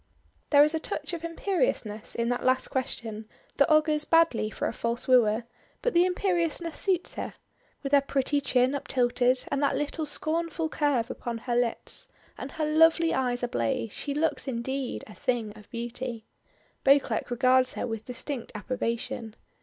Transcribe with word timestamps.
There 0.49 0.63
is 0.63 0.73
a 0.73 0.79
touch 0.79 1.13
of 1.13 1.23
imperiousness 1.23 2.15
in 2.15 2.29
that 2.29 2.43
last 2.43 2.69
question 2.69 3.29
that 3.57 3.69
augurs 3.71 4.03
badly 4.03 4.49
for 4.49 4.67
a 4.67 4.73
false 4.73 5.07
wooer; 5.07 5.43
but 5.83 5.93
the 5.93 6.05
imperiousness 6.05 6.75
suits 6.75 7.13
her. 7.13 7.35
With 7.83 7.91
her 7.91 8.01
pretty 8.01 8.41
chin 8.41 8.73
uptilted, 8.73 9.45
and 9.49 9.61
that 9.61 9.75
little 9.77 10.07
scornful 10.07 10.69
curve 10.69 11.11
upon 11.11 11.37
her 11.37 11.55
lips, 11.55 12.07
and 12.35 12.53
her 12.53 12.65
lovely 12.65 13.13
eyes 13.13 13.43
ablaze, 13.43 13.91
she 13.91 14.15
looks 14.15 14.47
indeed 14.47 15.03
"a 15.05 15.13
thing 15.13 15.55
of 15.55 15.69
beauty." 15.69 16.25
Beauclerk 16.83 17.29
regards 17.29 17.73
her 17.75 17.85
with 17.85 18.05
distinct 18.05 18.51
approbation. 18.55 19.35